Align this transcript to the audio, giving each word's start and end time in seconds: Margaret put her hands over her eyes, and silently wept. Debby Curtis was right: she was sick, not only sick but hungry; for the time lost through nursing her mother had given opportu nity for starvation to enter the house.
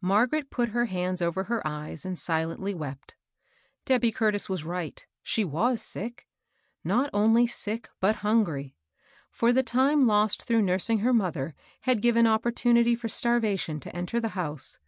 Margaret 0.00 0.48
put 0.48 0.68
her 0.68 0.84
hands 0.84 1.20
over 1.20 1.42
her 1.42 1.60
eyes, 1.66 2.04
and 2.04 2.16
silently 2.16 2.72
wept. 2.72 3.16
Debby 3.84 4.12
Curtis 4.12 4.48
was 4.48 4.62
right: 4.62 5.04
she 5.24 5.44
was 5.44 5.82
sick, 5.82 6.28
not 6.84 7.10
only 7.12 7.48
sick 7.48 7.88
but 7.98 8.14
hungry; 8.22 8.76
for 9.28 9.52
the 9.52 9.64
time 9.64 10.06
lost 10.06 10.44
through 10.44 10.62
nursing 10.62 11.00
her 11.00 11.12
mother 11.12 11.52
had 11.80 12.00
given 12.00 12.26
opportu 12.26 12.72
nity 12.74 12.96
for 12.96 13.08
starvation 13.08 13.80
to 13.80 13.96
enter 13.96 14.20
the 14.20 14.28
house. 14.38 14.78